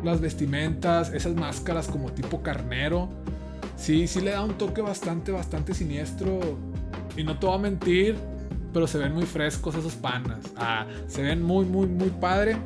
[0.04, 3.08] las vestimentas, esas máscaras como tipo carnero.
[3.76, 6.38] Sí, sí le da un toque bastante, bastante siniestro.
[7.16, 8.16] Y no te voy a mentir,
[8.72, 10.38] pero se ven muy frescos esos panas.
[10.56, 12.56] Ah, se ven muy, muy, muy padre.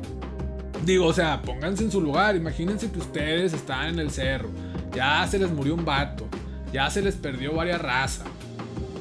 [0.85, 2.35] Digo, o sea, pónganse en su lugar.
[2.35, 4.49] Imagínense que ustedes están en el cerro.
[4.93, 6.27] Ya se les murió un vato.
[6.73, 8.27] Ya se les perdió varias razas.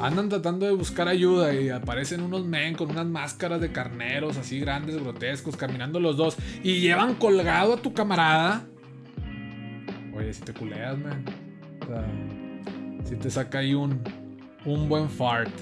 [0.00, 4.58] Andan tratando de buscar ayuda y aparecen unos men con unas máscaras de carneros así
[4.60, 6.36] grandes, grotescos, caminando los dos.
[6.62, 8.64] Y llevan colgado a tu camarada.
[10.14, 11.24] Oye, si te culeas, man.
[11.82, 12.04] O sea,
[13.08, 14.00] si te saca ahí un,
[14.64, 15.52] un buen fart.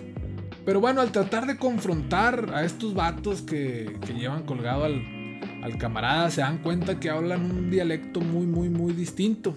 [0.66, 5.19] Pero bueno, al tratar de confrontar a estos vatos que, que llevan colgado al,
[5.62, 9.54] al camarada, se dan cuenta que hablan un dialecto muy, muy, muy distinto.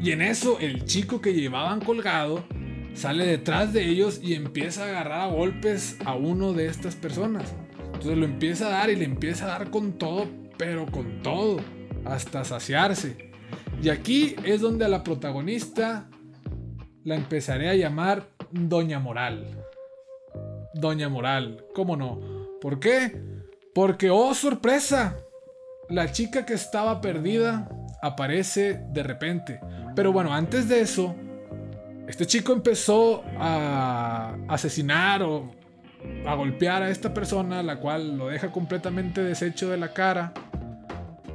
[0.00, 2.44] Y en eso, el chico que llevaban colgado
[2.94, 7.54] sale detrás de ellos y empieza a agarrar a golpes a uno de estas personas.
[7.86, 10.26] Entonces lo empieza a dar y le empieza a dar con todo,
[10.58, 11.58] pero con todo,
[12.04, 13.30] hasta saciarse.
[13.82, 16.08] Y aquí es donde a la protagonista
[17.04, 19.46] la empezaré a llamar Doña Moral.
[20.74, 22.20] Doña Moral, ¿cómo no?
[22.60, 23.31] ¿Por qué?
[23.74, 25.16] Porque, oh sorpresa,
[25.88, 27.68] la chica que estaba perdida
[28.02, 29.60] aparece de repente.
[29.94, 31.14] Pero bueno, antes de eso,
[32.06, 35.50] este chico empezó a asesinar o
[36.26, 40.32] a golpear a esta persona, la cual lo deja completamente deshecho de la cara.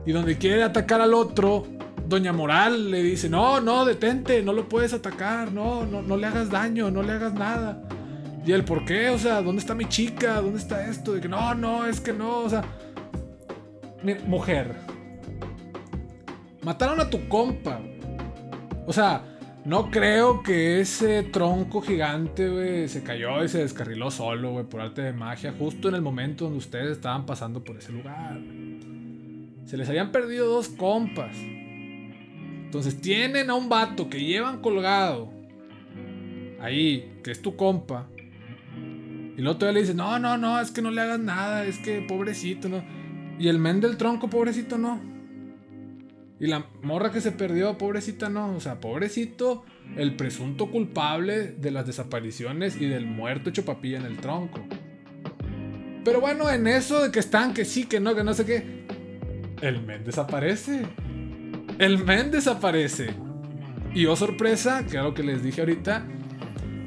[0.05, 1.65] Y donde quiere atacar al otro,
[2.07, 6.27] Doña Moral le dice, no, no, detente, no lo puedes atacar, no, no, no le
[6.27, 7.81] hagas daño, no le hagas nada.
[8.47, 9.09] Y él, ¿por qué?
[9.09, 10.41] O sea, ¿dónde está mi chica?
[10.41, 11.13] ¿Dónde está esto?
[11.13, 12.63] De que no, no, es que no, o sea...
[14.25, 14.73] Mujer.
[16.63, 17.81] Mataron a tu compa.
[18.85, 24.51] O sea, no creo que ese tronco gigante, güey, se cayó y se descarriló solo,
[24.51, 27.91] güey, por arte de magia, justo en el momento donde ustedes estaban pasando por ese
[27.91, 28.39] lugar.
[29.65, 31.35] Se les habían perdido dos compas.
[31.35, 35.33] Entonces tienen a un vato que llevan colgado
[36.61, 38.07] ahí, que es tu compa.
[39.37, 41.77] Y luego todavía le dice, no, no, no, es que no le hagas nada, es
[41.77, 42.83] que pobrecito, no.
[43.37, 44.99] Y el men del tronco, pobrecito, no.
[46.39, 48.55] Y la morra que se perdió, pobrecita, no.
[48.55, 49.63] O sea, pobrecito,
[49.95, 54.65] el presunto culpable de las desapariciones y del muerto hecho papilla en el tronco.
[56.03, 58.87] Pero bueno, en eso de que están, que sí, que no, que no sé qué.
[59.61, 60.81] El men desaparece.
[61.77, 63.13] El men desaparece.
[63.93, 66.07] Y oh sorpresa, que es lo que les dije ahorita.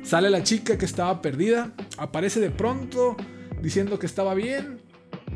[0.02, 1.72] Sale la chica que estaba perdida.
[1.98, 3.16] Aparece de pronto
[3.62, 4.80] diciendo que estaba bien.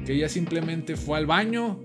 [0.05, 1.81] Que ella simplemente fue al baño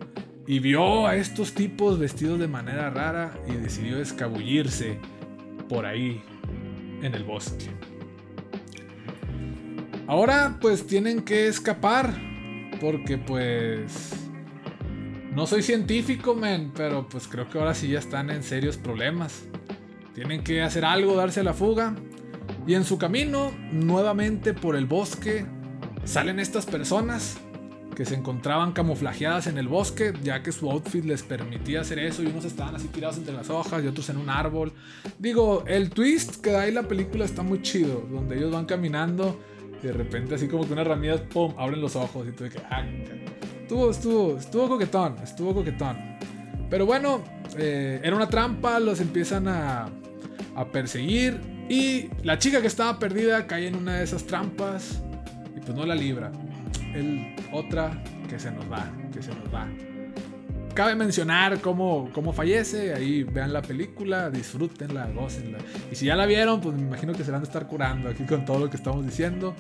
[0.48, 5.00] y vio a estos tipos vestidos de manera rara y decidió escabullirse
[5.70, 6.22] por ahí
[7.04, 7.70] en el bosque.
[10.08, 12.12] Ahora pues tienen que escapar
[12.82, 14.12] porque pues
[15.36, 19.44] no soy científico, men, pero pues creo que ahora sí ya están en serios problemas.
[20.16, 21.96] Tienen que hacer algo, darse la fuga.
[22.70, 25.44] Y en su camino, nuevamente por el bosque,
[26.04, 27.40] salen estas personas
[27.96, 32.22] que se encontraban camuflajeadas en el bosque, ya que su outfit les permitía hacer eso
[32.22, 34.72] y unos estaban así tirados entre las hojas y otros en un árbol.
[35.18, 39.40] Digo, el twist que da ahí la película está muy chido, donde ellos van caminando
[39.82, 42.60] y de repente así como que unas ramillas, ¡pum!, abren los ojos y tuve que...
[42.70, 42.86] Ah,
[43.64, 45.98] estuvo, estuvo, estuvo coquetón, estuvo coquetón.
[46.70, 47.24] Pero bueno,
[47.58, 49.90] eh, era una trampa, los empiezan a
[50.72, 55.02] perseguir y la chica que estaba perdida cae en una de esas trampas
[55.56, 56.32] y pues no la libra
[56.94, 57.92] el, otra
[58.30, 59.68] que se nos va, que se nos va.
[60.74, 65.58] Cabe mencionar cómo, cómo fallece, ahí vean la película, disfrútenla, gocenla.
[65.92, 68.24] Y si ya la vieron, pues me imagino que se van a estar curando aquí
[68.24, 69.56] con todo lo que estamos diciendo.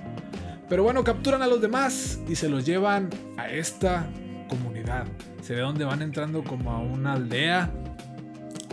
[0.70, 4.08] Pero bueno, capturan a los demás y se los llevan a esta
[4.48, 5.06] comunidad.
[5.42, 7.72] Se ve donde van entrando como a una aldea,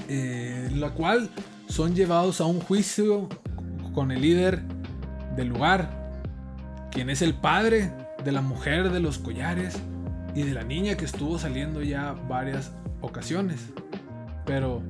[0.08, 1.30] eh, la cual
[1.68, 3.28] son llevados a un juicio
[3.94, 4.62] con el líder
[5.36, 5.90] del lugar,
[6.90, 7.92] quien es el padre
[8.24, 9.78] de la mujer de los collares
[10.34, 13.60] y de la niña que estuvo saliendo ya varias ocasiones.
[14.44, 14.82] Pero...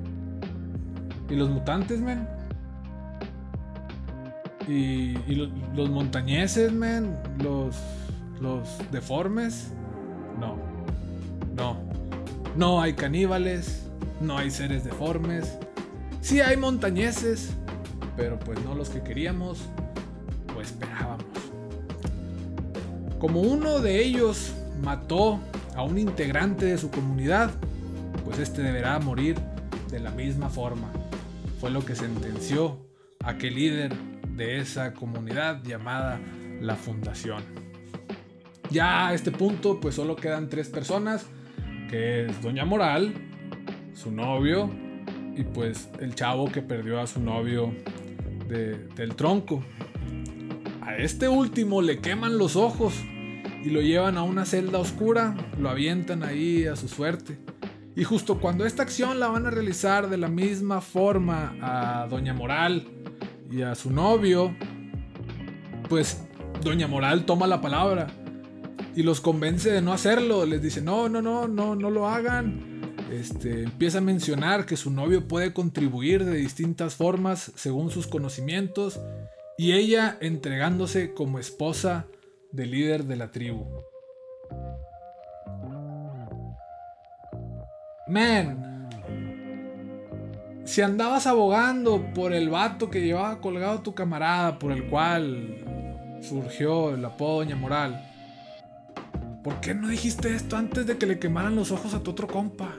[1.28, 2.28] ¿Y los mutantes, men?
[4.68, 5.14] ¿Y,
[5.74, 7.16] los, montañeses, men?
[7.42, 7.76] ¿Los,
[8.40, 9.72] ¿Los deformes?
[10.38, 10.56] No.
[11.56, 11.78] No.
[12.56, 13.88] No hay caníbales.
[14.20, 15.58] No hay seres deformes.
[16.26, 17.54] Sí hay montañeses.
[18.16, 19.60] Pero pues no los que queríamos.
[20.52, 21.24] Pues esperábamos.
[23.20, 25.38] Como uno de ellos mató
[25.76, 27.52] a un integrante de su comunidad,
[28.24, 29.36] pues este deberá morir
[29.88, 30.90] de la misma forma.
[31.60, 32.76] Fue lo que sentenció
[33.22, 33.94] aquel líder
[34.30, 36.18] de esa comunidad llamada
[36.60, 37.44] la fundación.
[38.70, 41.24] Ya a este punto pues solo quedan tres personas,
[41.88, 43.14] que es Doña Moral,
[43.94, 44.85] su novio
[45.36, 47.72] y pues el chavo que perdió a su novio
[48.48, 49.62] del tronco.
[50.80, 52.94] A este último le queman los ojos
[53.62, 57.38] y lo llevan a una celda oscura, lo avientan ahí a su suerte.
[57.96, 62.34] Y justo cuando esta acción la van a realizar de la misma forma a Doña
[62.34, 62.86] Moral
[63.50, 64.54] y a su novio,
[65.88, 66.26] pues
[66.62, 68.08] Doña Moral toma la palabra
[68.94, 70.46] y los convence de no hacerlo.
[70.46, 72.75] Les dice, no, no, no, no, no lo hagan.
[73.10, 79.00] Este, empieza a mencionar que su novio puede contribuir de distintas formas según sus conocimientos
[79.56, 82.06] y ella entregándose como esposa
[82.52, 83.64] del líder de la tribu.
[88.08, 88.88] Man,
[90.64, 96.94] si andabas abogando por el vato que llevaba colgado tu camarada, por el cual surgió
[96.94, 98.04] el apodo Moral,
[99.42, 102.26] ¿por qué no dijiste esto antes de que le quemaran los ojos a tu otro
[102.26, 102.74] compa?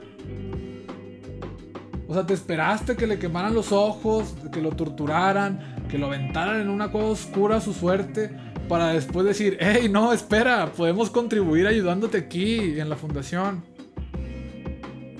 [2.07, 6.61] O sea, te esperaste que le quemaran los ojos, que lo torturaran, que lo aventaran
[6.61, 8.31] en una cueva oscura a su suerte,
[8.69, 13.63] para después decir, hey, no, espera, podemos contribuir ayudándote aquí en la fundación.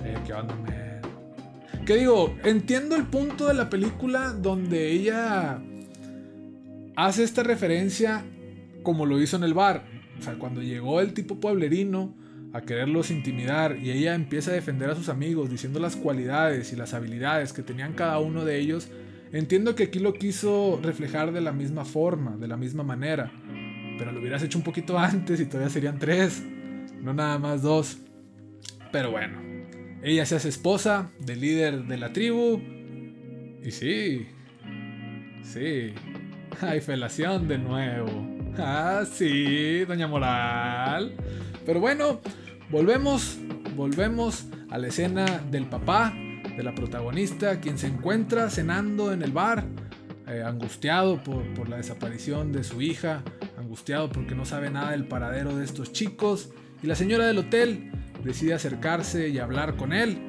[0.03, 0.77] Eh, ¿qué onda, man?
[1.85, 5.61] Que digo, entiendo el punto de la película donde ella
[6.97, 8.25] hace esta referencia
[8.83, 9.85] como lo hizo en el bar.
[10.19, 12.13] O sea, cuando llegó el tipo pueblerino
[12.53, 16.75] a quererlos intimidar y ella empieza a defender a sus amigos diciendo las cualidades y
[16.75, 18.89] las habilidades que tenían cada uno de ellos,
[19.31, 23.31] entiendo que aquí lo quiso reflejar de la misma forma, de la misma manera.
[23.97, 26.43] Pero lo hubieras hecho un poquito antes y todavía serían tres,
[27.01, 27.97] no nada más dos.
[28.91, 29.39] Pero bueno,
[30.01, 32.61] ella se hace esposa del líder de la tribu.
[33.63, 34.27] Y sí,
[35.43, 35.93] sí,
[36.61, 38.37] hay felación de nuevo.
[38.57, 41.13] Ah, sí, doña Moral.
[41.67, 42.21] Pero bueno,
[42.71, 43.37] volvemos,
[43.75, 46.13] volvemos a la escena del papá,
[46.55, 49.65] de la protagonista, quien se encuentra cenando en el bar,
[50.27, 53.21] eh, angustiado por, por la desaparición de su hija,
[53.57, 56.51] angustiado porque no sabe nada del paradero de estos chicos.
[56.81, 57.91] Y la señora del hotel
[58.23, 60.19] decide acercarse y hablar con él.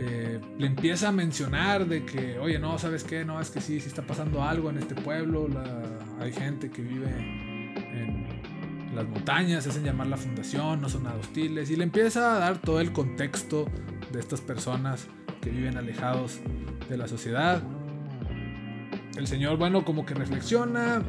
[0.00, 3.24] Eh, le empieza a mencionar de que, oye, no, ¿sabes qué?
[3.24, 5.48] No, es que sí, sí está pasando algo en este pueblo.
[6.18, 8.55] hay gente que vive en
[8.96, 11.70] las montañas, hacen llamar la fundación, no son nada hostiles.
[11.70, 13.66] Y le empieza a dar todo el contexto
[14.12, 15.06] de estas personas
[15.40, 16.40] que viven alejados
[16.88, 17.62] de la sociedad.
[19.16, 21.02] El señor, bueno, como que reflexiona,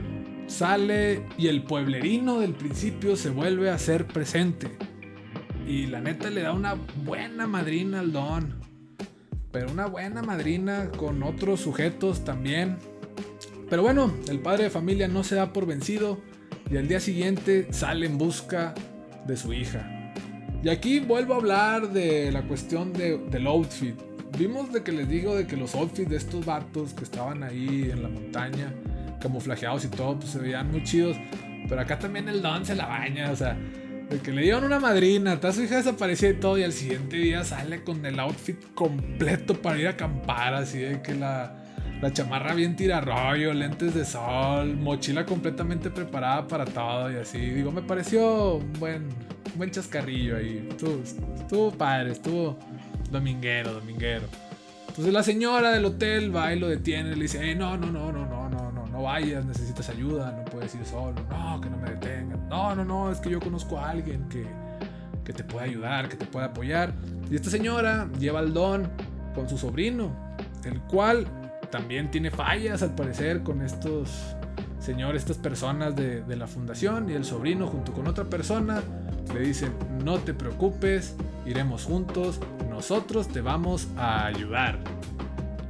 [0.48, 4.78] sale y el pueblerino del principio se vuelve a ser presente.
[5.66, 8.56] Y la neta le da una buena madrina al don.
[9.52, 12.78] Pero una buena madrina con otros sujetos también.
[13.70, 16.22] Pero bueno, el padre de familia no se da por vencido
[16.70, 18.74] y al día siguiente sale en busca
[19.26, 20.14] de su hija.
[20.64, 23.96] Y aquí vuelvo a hablar de la cuestión del outfit.
[24.38, 27.90] Vimos de que les digo de que los outfits de estos vatos que estaban ahí
[27.92, 28.74] en la montaña,
[29.22, 31.16] camuflajeados y todo, pues se veían muy chidos.
[31.70, 33.58] Pero acá también el don se la baña, o sea,
[34.10, 37.18] de que le dieron una madrina, está su hija desaparecía y todo, y al siguiente
[37.18, 41.67] día sale con el outfit completo para ir a acampar, así de que la,
[42.02, 47.40] la chamarra bien tira rollo, lentes de sol, mochila completamente preparada para todo y así.
[47.40, 49.10] Digo, me pareció un buen,
[49.56, 50.68] buen chascarrillo ahí.
[50.70, 51.02] Estuvo,
[51.36, 52.58] estuvo padre, estuvo
[53.10, 54.28] dominguero, dominguero.
[54.90, 58.12] Entonces la señora del hotel va y lo detiene le dice, eh, no, no, no,
[58.12, 61.78] no, no, no, no, no vayas, necesitas ayuda, no puedes ir solo, no, que no
[61.78, 64.46] me detengan, no, no, no, es que yo conozco a alguien que,
[65.24, 66.94] que te puede ayudar, que te puede apoyar.
[67.30, 68.90] Y esta señora lleva al don
[69.36, 70.12] con su sobrino,
[70.66, 71.28] el cual
[71.70, 74.36] también tiene fallas al parecer con estos
[74.80, 78.82] señores, estas personas de, de la fundación y el sobrino junto con otra persona
[79.34, 84.80] le dicen, no te preocupes, iremos juntos, nosotros te vamos a ayudar.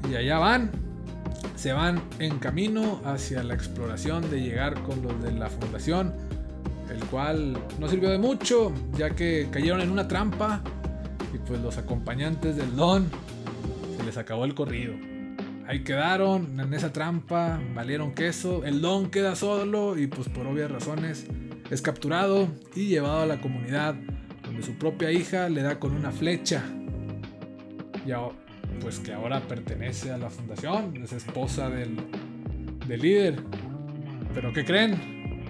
[0.10, 0.72] Y allá van,
[1.56, 6.14] se van en camino hacia la exploración de llegar con los de la fundación,
[6.90, 10.62] el cual no sirvió de mucho, ya que cayeron en una trampa
[11.34, 13.10] y pues los acompañantes del Don
[13.98, 14.94] se les acabó el corrido.
[15.68, 20.72] Ahí quedaron en esa trampa, valieron queso, el Don queda solo y pues por obvias
[20.72, 21.28] razones
[21.70, 23.96] es capturado y llevado a la comunidad
[24.44, 26.64] donde su propia hija le da con una flecha.
[28.06, 28.12] Y
[28.80, 31.98] pues que ahora pertenece a la fundación, es esposa del,
[32.88, 33.44] del líder.
[34.34, 35.44] Pero ¿qué creen?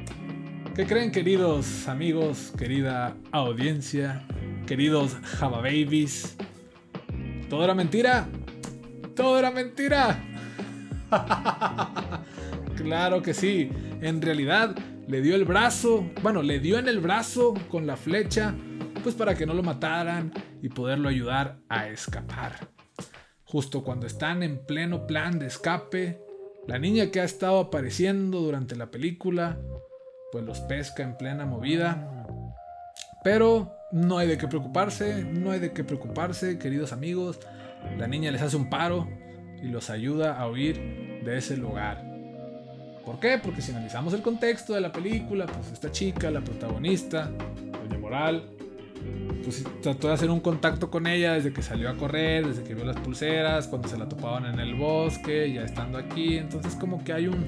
[0.76, 4.26] ¿Qué creen queridos amigos, querida audiencia,
[4.66, 6.38] queridos Java Babies?
[7.50, 8.28] ¿Todo era mentira?
[9.18, 10.24] ¿Todo era mentira?
[12.78, 13.72] claro que sí.
[14.00, 14.76] En realidad,
[15.08, 18.54] le dio el brazo, bueno, le dio en el brazo con la flecha,
[19.02, 22.70] pues para que no lo mataran y poderlo ayudar a escapar.
[23.44, 26.22] Justo cuando están en pleno plan de escape,
[26.68, 29.58] la niña que ha estado apareciendo durante la película,
[30.32, 32.28] pues los pesca en plena movida.
[33.24, 37.40] Pero no hay de qué preocuparse, no hay de qué preocuparse, queridos amigos.
[37.98, 39.08] La niña les hace un paro
[39.62, 42.04] y los ayuda a huir de ese lugar.
[43.06, 43.40] ¿Por qué?
[43.42, 47.32] Porque si analizamos el contexto de la película, pues esta chica, la protagonista,
[47.84, 48.50] Doña Moral,
[49.44, 52.76] pues trató de hacer un contacto con ella desde que salió a correr, desde que
[52.76, 56.38] vio las pulseras, cuando se la topaban en el bosque, ya estando aquí.
[56.38, 57.46] Entonces como que hay un,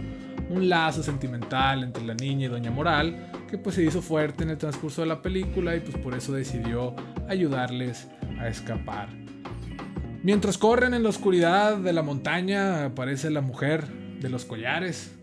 [0.49, 4.51] un lazo sentimental entre la niña y Doña Moral que pues se hizo fuerte en
[4.51, 6.95] el transcurso de la película y pues por eso decidió
[7.27, 8.07] ayudarles
[8.39, 9.09] a escapar.
[10.22, 13.88] Mientras corren en la oscuridad de la montaña aparece la mujer
[14.20, 15.15] de los collares.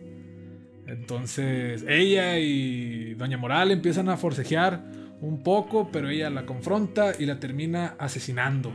[0.86, 4.84] Entonces ella y Doña Moral empiezan a forcejear
[5.20, 8.72] un poco, pero ella la confronta y la termina asesinando.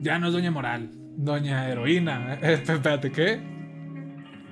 [0.00, 2.34] Ya no es Doña Moral, Doña Heroína.
[2.42, 3.40] Espérate, ¿qué?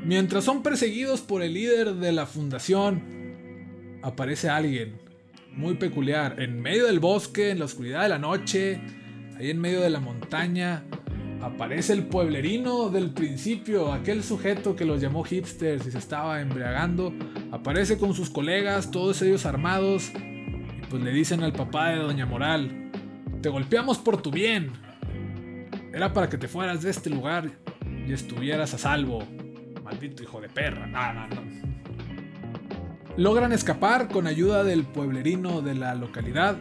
[0.05, 4.99] Mientras son perseguidos por el líder de la fundación, aparece alguien
[5.53, 8.81] muy peculiar en medio del bosque, en la oscuridad de la noche,
[9.39, 10.85] ahí en medio de la montaña.
[11.43, 17.13] Aparece el pueblerino del principio, aquel sujeto que los llamó hipsters y se estaba embriagando.
[17.53, 20.11] Aparece con sus colegas, todos ellos armados,
[20.91, 22.91] pues le dicen al papá de Doña Moral,
[23.43, 24.73] te golpeamos por tu bien.
[25.93, 27.51] Era para que te fueras de este lugar
[28.07, 29.23] y estuvieras a salvo.
[29.85, 31.29] Maldito hijo de perra.
[33.17, 36.57] Logran escapar con ayuda del pueblerino de la localidad.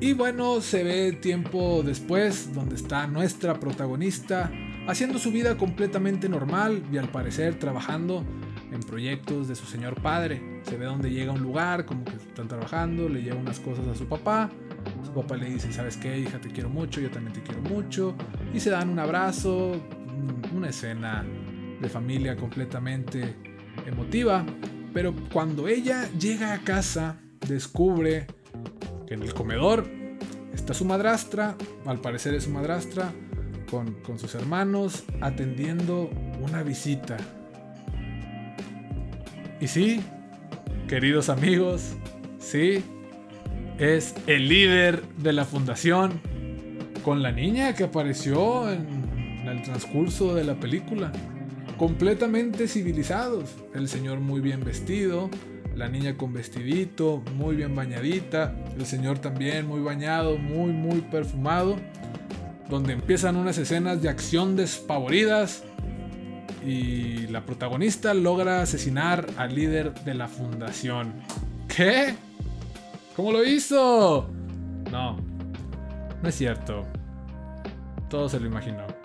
[0.00, 4.48] Y bueno, se ve tiempo después donde está nuestra protagonista
[4.86, 8.24] haciendo su vida completamente normal y al parecer trabajando
[8.72, 10.62] en proyectos de su señor padre.
[10.62, 13.88] Se ve donde llega a un lugar, como que están trabajando, le lleva unas cosas
[13.88, 14.50] a su papá.
[15.04, 16.40] Su papá le dice, ¿sabes qué, hija?
[16.40, 18.14] Te quiero mucho, yo también te quiero mucho.
[18.54, 19.72] Y se dan un abrazo,
[20.54, 21.26] una escena
[21.80, 23.34] de familia completamente
[23.84, 24.46] emotiva.
[24.94, 27.18] Pero cuando ella llega a casa,
[27.48, 28.26] descubre
[29.14, 29.86] en el comedor
[30.54, 31.56] está su madrastra,
[31.86, 33.12] al parecer es su madrastra,
[33.70, 37.16] con, con sus hermanos, atendiendo una visita
[39.60, 40.00] y sí,
[40.86, 41.96] queridos amigos,
[42.38, 42.84] sí,
[43.78, 46.20] es el líder de la fundación
[47.04, 51.10] con la niña que apareció en el transcurso de la película.
[51.76, 53.56] Completamente civilizados.
[53.74, 55.28] El señor muy bien vestido,
[55.78, 61.76] la niña con vestidito, muy bien bañadita, el señor también muy bañado, muy muy perfumado,
[62.68, 65.62] donde empiezan unas escenas de acción despavoridas
[66.66, 71.14] y la protagonista logra asesinar al líder de la fundación.
[71.68, 72.16] ¿Qué?
[73.14, 74.28] ¿Cómo lo hizo?
[74.90, 75.16] No,
[76.20, 76.82] no es cierto.
[78.10, 78.97] Todo se lo imaginó.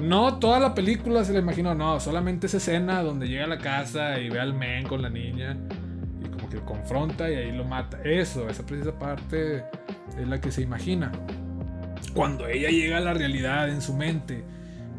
[0.00, 3.58] No, toda la película se lo imaginó, no, solamente esa escena donde llega a la
[3.58, 5.56] casa y ve al men con la niña
[6.22, 7.98] y como que lo confronta y ahí lo mata.
[8.04, 9.64] Eso, esa precisa parte
[10.18, 11.10] es la que se imagina.
[12.14, 14.44] Cuando ella llega a la realidad en su mente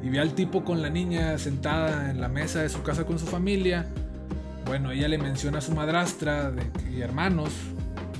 [0.03, 3.19] y ve al tipo con la niña sentada en la mesa de su casa con
[3.19, 3.85] su familia,
[4.65, 6.51] bueno, ella le menciona a su madrastra
[6.91, 7.51] y hermanos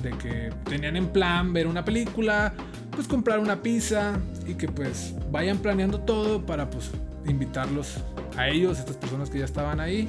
[0.02, 2.54] de que tenían en plan ver una película,
[2.92, 4.18] pues comprar una pizza
[4.48, 6.90] y que pues vayan planeando todo para pues
[7.26, 7.98] invitarlos
[8.36, 10.08] a ellos, estas personas que ya estaban ahí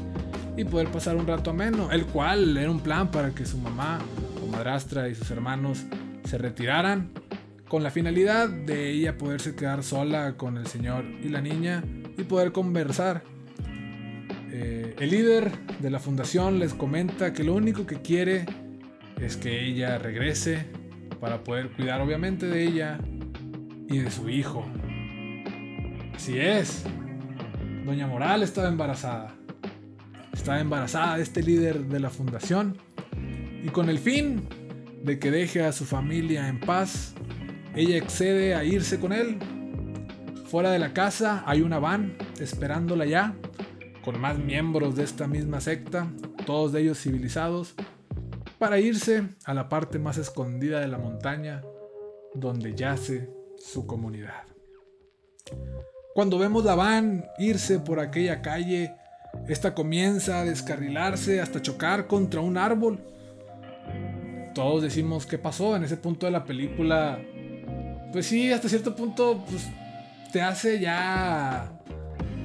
[0.55, 3.99] y poder pasar un rato ameno, el cual era un plan para que su mamá
[4.43, 5.85] o madrastra y sus hermanos
[6.23, 7.11] se retiraran
[7.67, 11.83] con la finalidad de ella poderse quedar sola con el señor y la niña
[12.17, 13.23] y poder conversar.
[14.51, 18.45] Eh, el líder de la fundación les comenta que lo único que quiere
[19.19, 20.65] es que ella regrese
[21.19, 22.99] para poder cuidar obviamente de ella
[23.89, 24.65] y de su hijo.
[26.15, 26.83] Así es.
[27.85, 29.33] Doña Moral estaba embarazada.
[30.31, 32.77] Estaba embarazada de este líder de la fundación.
[33.63, 34.47] Y con el fin
[35.03, 37.13] de que deje a su familia en paz,
[37.75, 39.39] ella accede a irse con él.
[40.45, 43.35] Fuera de la casa hay una van esperándola ya,
[44.03, 46.11] con más miembros de esta misma secta,
[46.45, 47.75] todos de ellos civilizados,
[48.57, 51.61] para irse a la parte más escondida de la montaña,
[52.33, 53.29] donde yace
[53.59, 54.43] su comunidad.
[56.13, 58.95] Cuando vemos la van irse por aquella calle,
[59.47, 62.99] esta comienza a descarrilarse hasta chocar contra un árbol.
[64.55, 67.19] Todos decimos qué pasó en ese punto de la película
[68.11, 69.67] pues sí, hasta cierto punto, pues
[70.31, 71.71] te hace ya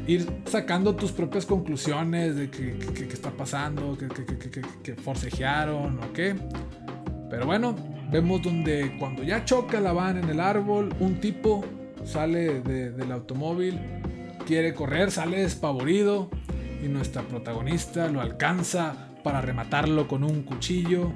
[0.06, 6.34] ir sacando tus propias conclusiones de qué está pasando, que, forcejearon o qué.
[7.30, 7.74] Pero bueno,
[8.14, 11.64] vemos donde cuando ya choca la van en el árbol, un tipo
[12.04, 13.80] sale del automóvil,
[14.46, 16.30] quiere correr, sale despavorido
[16.80, 21.12] y nuestra protagonista lo alcanza para rematarlo con un cuchillo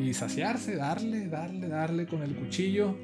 [0.00, 2.96] y saciarse, darle, darle, darle con el cuchillo.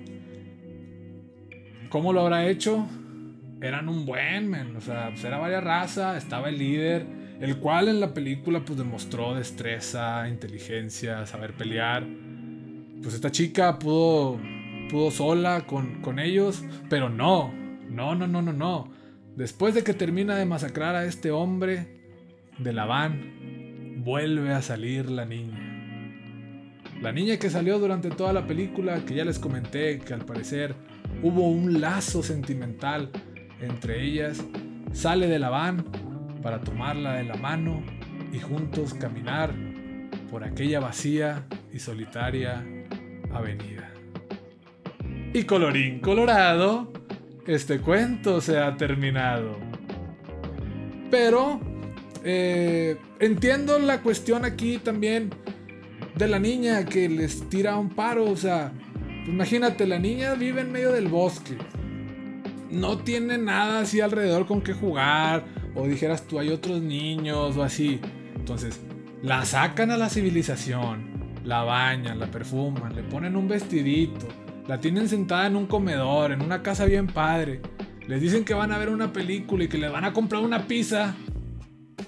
[1.90, 2.88] ¿Cómo lo habrá hecho?
[3.60, 4.74] Eran un buen, men.
[4.74, 7.04] O sea, pues era varias raza, estaba el líder,
[7.42, 12.06] el cual en la película pues demostró destreza, inteligencia, saber pelear.
[13.02, 14.38] Pues esta chica pudo,
[14.90, 17.52] pudo sola con, con ellos, pero no,
[17.88, 18.90] no, no, no, no, no.
[19.36, 21.98] Después de que termina de masacrar a este hombre
[22.58, 25.68] de la van, vuelve a salir la niña.
[27.00, 30.74] La niña que salió durante toda la película, que ya les comenté que al parecer
[31.22, 33.10] hubo un lazo sentimental
[33.60, 34.44] entre ellas,
[34.92, 35.84] sale de la van
[36.42, 37.82] para tomarla de la mano
[38.32, 39.54] y juntos caminar
[40.30, 42.64] por aquella vacía y solitaria
[43.38, 43.90] avenida.
[45.32, 46.92] Y colorín colorado,
[47.46, 49.56] este cuento se ha terminado.
[51.10, 51.60] Pero
[52.24, 55.30] eh, entiendo la cuestión aquí también
[56.14, 58.24] de la niña que les tira un paro.
[58.24, 58.72] O sea,
[59.24, 61.56] pues imagínate, la niña vive en medio del bosque.
[62.70, 65.44] No tiene nada así alrededor con que jugar.
[65.74, 68.00] O dijeras tú, hay otros niños o así.
[68.34, 68.80] Entonces,
[69.22, 71.17] la sacan a la civilización.
[71.44, 74.28] La bañan, la perfuman, le ponen un vestidito.
[74.66, 77.62] La tienen sentada en un comedor, en una casa bien padre.
[78.06, 80.66] Les dicen que van a ver una película y que le van a comprar una
[80.66, 81.14] pizza.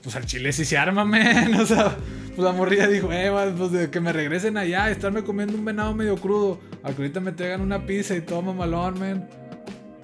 [0.03, 1.55] Pues al chile sí se arma, men.
[1.55, 1.97] O sea,
[2.29, 5.95] pues la morrilla dijo, eh, pues de que me regresen allá, estarme comiendo un venado
[5.95, 6.61] medio crudo.
[6.83, 9.29] A que ahorita me traigan una pizza y todo mamalón, men.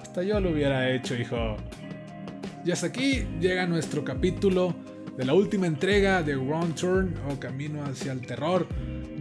[0.01, 1.57] Hasta yo lo hubiera hecho, hijo.
[2.65, 4.75] Y hasta aquí llega nuestro capítulo
[5.15, 8.67] de la última entrega de Wrong Turn o Camino hacia el Terror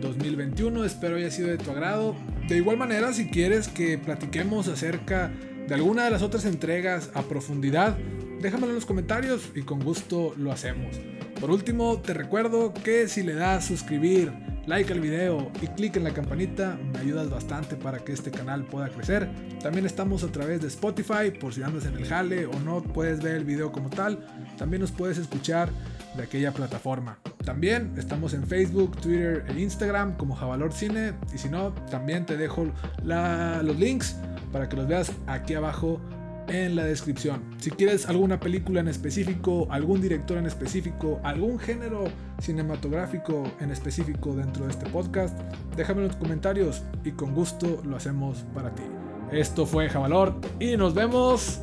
[0.01, 0.85] 2021.
[0.85, 2.17] Espero haya sido de tu agrado.
[2.49, 5.33] De igual manera, si quieres que platiquemos acerca
[5.67, 7.97] de alguna de las otras entregas a profundidad,
[8.41, 10.97] déjamelo en los comentarios y con gusto lo hacemos.
[11.41, 14.33] Por último, te recuerdo que si le das suscribir,
[14.67, 18.65] like al video y clic en la campanita, me ayudas bastante para que este canal
[18.65, 19.29] pueda crecer.
[19.63, 23.23] También estamos a través de Spotify, por si andas en el jale o no puedes
[23.23, 24.27] ver el video como tal,
[24.57, 25.71] también nos puedes escuchar
[26.17, 27.19] de aquella plataforma.
[27.47, 32.37] También estamos en Facebook, Twitter e Instagram como Javalor Cine y si no, también te
[32.37, 32.67] dejo
[33.05, 34.17] los links
[34.53, 36.01] para que los veas aquí abajo
[36.49, 37.43] en la descripción.
[37.59, 42.07] Si quieres alguna película en específico, algún director en específico, algún género
[42.41, 45.39] cinematográfico en específico dentro de este podcast,
[45.77, 48.83] déjame en los comentarios y con gusto lo hacemos para ti.
[49.31, 51.61] Esto fue Javalor y nos vemos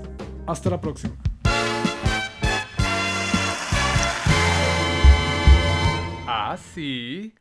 [0.48, 1.14] hasta la próxima.
[6.54, 7.34] Así.